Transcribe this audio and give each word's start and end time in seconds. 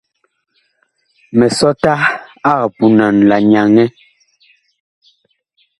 Misɔta 1.37 1.93
ag 2.51 2.61
punan 2.75 3.15
la 3.29 3.37
nyaŋɛ. 3.51 3.85